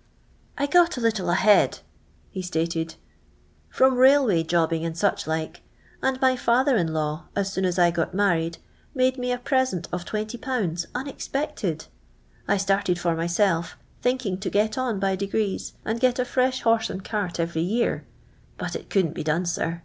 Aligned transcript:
*■ 0.58 0.74
1 0.76 0.86
cr^t 0.86 0.96
a 0.96 1.00
little 1.02 1.28
a 1.28 1.34
head," 1.34 1.80
he 2.30 2.40
stated, 2.40 2.94
from 3.68 3.92
■ 3.94 3.96
railway 3.98 4.42
jobbing 4.42 4.82
and 4.82 4.96
such 4.96 5.26
like, 5.26 5.60
and 6.00 6.18
my 6.22 6.34
father 6.34 6.74
in 6.78 6.94
law, 6.94 7.26
as 7.36 7.52
soon 7.52 7.66
ai 7.66 7.88
I 7.88 7.90
got 7.90 8.14
married, 8.14 8.56
made 8.94 9.18
me 9.18 9.30
a 9.30 9.36
present 9.36 9.88
of 9.92 10.06
"Jn/. 10.06 10.32
uui'xpecti 11.04 11.76
d. 11.80 11.84
I 12.48 12.54
sLirted 12.56 12.96
for 12.96 13.14
myself, 13.14 13.76
thinkin? 14.00 14.38
to 14.38 14.48
get 14.48 14.78
on 14.78 14.98
by 14.98 15.16
degrees, 15.16 15.74
and 15.84 16.00
get 16.00 16.18
a 16.18 16.24
fresh 16.24 16.64
1 16.64 16.72
horse 16.78 16.88
and 16.88 17.06
c.irt 17.06 17.38
every 17.38 17.60
year. 17.60 18.06
JJut 18.58 18.76
it 18.76 18.88
couldn't 18.88 19.12
be' 19.12 19.22
done. 19.24 19.44
sir. 19.44 19.82